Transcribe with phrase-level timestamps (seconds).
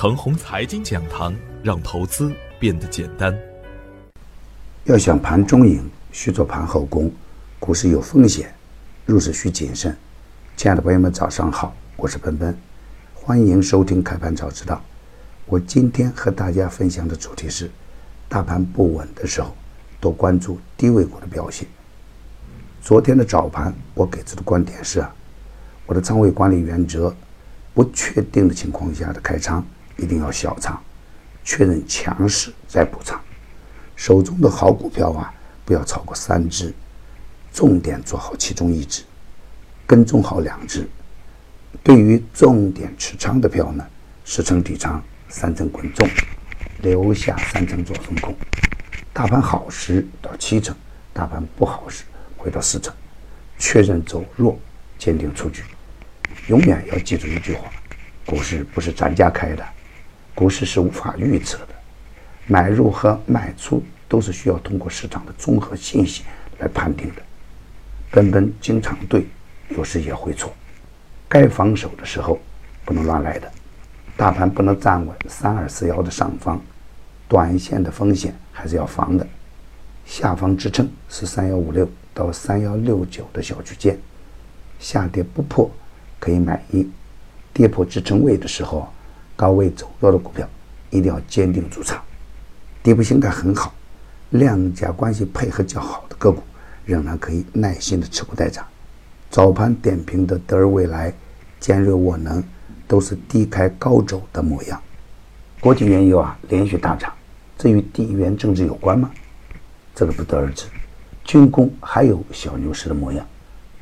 [0.00, 3.36] 腾宏财经讲堂，让投资变得简单。
[4.84, 7.10] 要想盘中赢，需做盘后功。
[7.58, 8.54] 股市有风险，
[9.06, 9.96] 入市需谨慎。
[10.56, 12.56] 亲爱的朋友们，早上好，我是奔奔，
[13.12, 14.80] 欢迎收听开盘早知道。
[15.46, 17.68] 我今天和大家分享的主题是：
[18.28, 19.52] 大盘不稳的时候，
[19.98, 21.66] 多关注低位股的表现。
[22.80, 25.12] 昨天的早盘，我给出的观点是啊，
[25.86, 27.12] 我的仓位管理原则，
[27.74, 29.66] 不确定的情况下的开仓
[29.98, 30.80] 一定要小仓，
[31.44, 33.20] 确认强势再补仓。
[33.94, 36.72] 手中的好股票啊，不要超过三只，
[37.52, 39.02] 重点做好其中一只，
[39.86, 40.88] 跟踪好两只。
[41.82, 43.84] 对于重点持仓的票呢，
[44.24, 46.08] 十成底仓，三成滚重，
[46.80, 48.34] 留下三成做风控。
[49.12, 50.74] 大盘好时到七成，
[51.12, 52.04] 大盘不好时
[52.36, 52.94] 回到四成，
[53.58, 54.58] 确认走弱，
[54.96, 55.62] 坚定出局。
[56.46, 57.68] 永远要记住一句话：
[58.24, 59.66] 股市不是咱家开的，
[60.38, 61.74] 股市是无法预测的。
[62.46, 66.22] 买入和卖出都是需要通过市场的综合信息
[66.60, 67.22] 来判定的。
[68.08, 69.26] 根本经常对，
[69.70, 70.52] 有时也会错。
[71.28, 72.38] 该防守的时候
[72.84, 73.50] 不能乱来的。
[74.16, 76.60] 大盘不能站稳三二四幺的上方，
[77.26, 79.26] 短线的风险还是要防的。
[80.06, 83.98] 下方支撑是三幺五六到三幺六九的小区间，
[84.78, 85.68] 下跌不破
[86.20, 86.88] 可以买一，
[87.52, 88.88] 跌破支撑位的时候，
[89.38, 90.44] 高位走弱的股票
[90.90, 91.96] 一定要坚定驻仓。
[92.82, 93.72] 底部形态很好，
[94.30, 96.42] 量价关系配合较好的个股，
[96.84, 98.66] 仍然可以耐心的持股待涨。
[99.30, 101.14] 早盘点评的德尔未来、
[101.60, 102.42] 尖锐沃能，
[102.88, 104.82] 都是低开高走的模样。
[105.60, 107.12] 国际原油啊连续大涨，
[107.56, 109.08] 这与地缘政治有关吗？
[109.94, 110.64] 这个不得而知。
[111.22, 113.24] 军工还有小牛市的模样。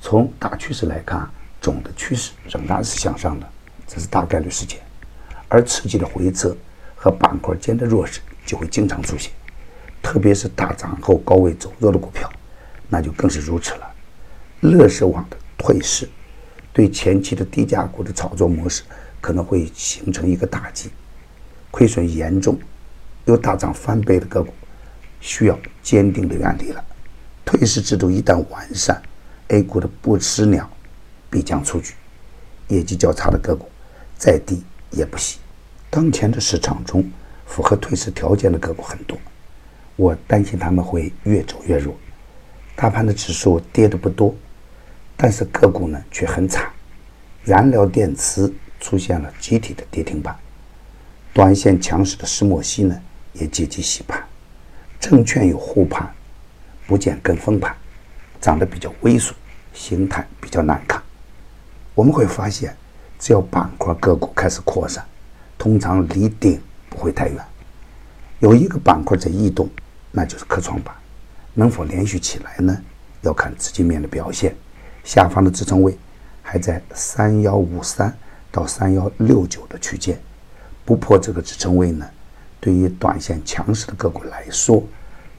[0.00, 1.28] 从大趋势来看，
[1.60, 3.48] 总的趋势仍然是向上的，
[3.88, 4.78] 这是大概率事件。
[5.50, 6.56] 而刺激的回撤
[6.96, 8.20] 和板块间的弱势。
[8.46, 9.30] 就会经常出现，
[10.02, 12.28] 特别是大涨后高位走弱的股票，
[12.88, 13.94] 那就更是如此了。
[14.60, 16.08] 乐视网的退市，
[16.72, 18.82] 对前期的低价股的炒作模式
[19.20, 20.90] 可能会形成一个打击，
[21.70, 22.58] 亏损严重
[23.26, 24.52] 又大涨翻倍的个股，
[25.20, 26.84] 需要坚定的远离了。
[27.44, 29.00] 退市制度一旦完善
[29.48, 30.68] ，A 股的不死鸟
[31.28, 31.94] 必将出局，
[32.66, 33.68] 业绩较差的个股
[34.18, 35.38] 再低也不行。
[35.90, 37.04] 当前的市场中。
[37.46, 39.18] 符合退市条件的个股很多，
[39.96, 41.96] 我担心他们会越走越弱。
[42.76, 44.32] 大盘的指数跌的不多，
[45.16, 46.70] 但是个股呢却很惨。
[47.42, 48.48] 燃料电池
[48.78, 50.38] 出现了集体的跌停板，
[51.32, 52.96] 短线强势的石墨烯呢
[53.32, 54.24] 也借机洗盘。
[55.00, 56.08] 证券有护盘，
[56.86, 57.74] 不见跟风盘，
[58.40, 59.34] 涨得比较微缩，
[59.74, 61.02] 形态比较难看。
[61.96, 62.76] 我们会发现，
[63.18, 65.04] 只要板块个股开始扩散，
[65.60, 66.58] 通常离顶。
[66.92, 67.38] 不会太远，
[68.40, 69.70] 有一个板块在异动，
[70.10, 70.92] 那就是科创板，
[71.54, 72.76] 能否连续起来呢？
[73.22, 74.56] 要看资金面的表现。
[75.04, 75.96] 下方的支撑位
[76.42, 78.12] 还在三幺五三
[78.50, 80.20] 到三幺六九的区间，
[80.84, 82.04] 不破这个支撑位呢，
[82.58, 84.82] 对于短线强势的个股来说，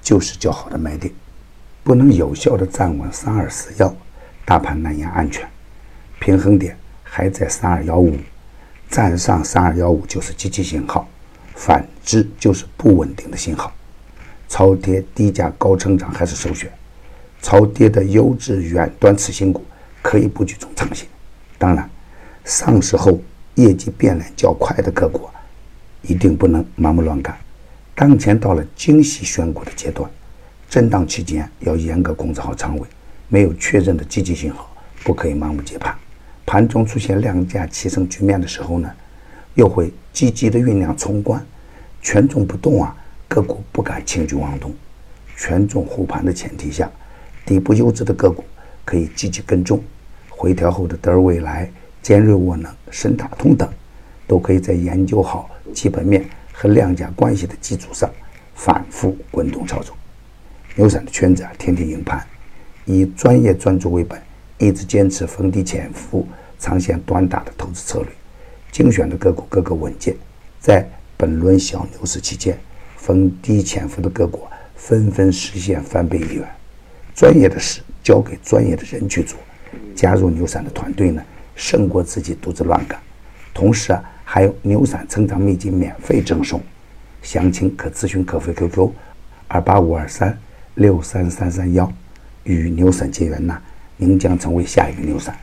[0.00, 1.12] 就是较好的买点。
[1.82, 3.94] 不能有效的站稳三二四幺，
[4.46, 5.46] 大盘难言安全。
[6.18, 8.16] 平衡点还在三二幺五，
[8.90, 11.08] 站上三二幺五就是积极信号。
[11.56, 13.72] 反之就是不稳定的信号，
[14.48, 16.68] 超跌低价高成长还是首选，
[17.40, 19.64] 超跌的优质远端次新股
[20.02, 21.06] 可以布局中长线。
[21.56, 21.88] 当然，
[22.44, 23.20] 上市后
[23.54, 25.30] 业绩变脸较快的个股，
[26.02, 27.38] 一定不能盲目乱干。
[27.94, 30.10] 当前到了精细选股的阶段，
[30.68, 32.88] 震荡期间要严格控制好仓位，
[33.28, 34.68] 没有确认的积极信号，
[35.04, 35.96] 不可以盲目接盘。
[36.54, 38.88] 盘中出现量价齐升局面的时候呢？
[39.54, 41.44] 又会积极的酝酿冲关，
[42.00, 44.72] 权重不动啊，个股不敢轻举妄动。
[45.36, 46.88] 权重护盘的前提下，
[47.44, 48.44] 底部优质的个股
[48.84, 49.82] 可以积极跟踪。
[50.28, 51.68] 回调后的德尔未来、
[52.00, 53.68] 尖锐沃能、深大通等，
[54.28, 58.08] 都可以在研究好基本面和量价关系的基础上，
[58.54, 59.92] 反复滚动操作。
[60.76, 62.24] 牛散的圈子啊，天天赢盘，
[62.84, 64.22] 以专业专注为本，
[64.58, 66.24] 一直坚持逢低潜伏、
[66.58, 68.08] 长线短打的投资策略。
[68.72, 70.16] 精选的个股个个稳健，
[70.60, 72.58] 在本轮小牛市期间，
[72.96, 74.42] 逢低潜伏的个股
[74.74, 76.48] 纷纷实现翻倍利润。
[77.14, 79.38] 专业的事交给专业的人去做，
[79.94, 81.22] 加入牛散的团队呢，
[81.54, 82.98] 胜过自己独自乱干。
[83.52, 86.60] 同时啊，还有牛散成长秘籍免费赠送，
[87.22, 88.90] 详情可咨询客服 QQ：
[89.46, 90.36] 二八五二三
[90.74, 91.90] 六三三三幺。
[92.42, 93.62] 与牛散结缘呐，
[93.96, 95.34] 您将成为下一个牛散。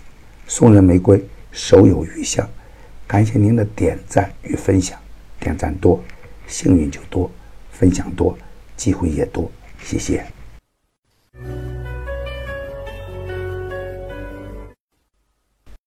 [0.51, 2.45] 送人玫瑰手有余香。
[3.07, 4.99] 感谢您的点赞与分享
[5.39, 6.03] 点赞多
[6.45, 7.31] 幸运就多
[7.71, 8.37] 分享多
[8.75, 9.49] 机会也多
[9.81, 10.25] 谢谢。